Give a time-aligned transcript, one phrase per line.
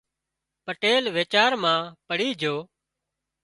[0.65, 2.55] پٽيل ويچار مان پڙي جھو